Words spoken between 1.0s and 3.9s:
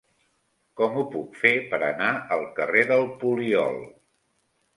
ho puc fer per anar al carrer del Poliol?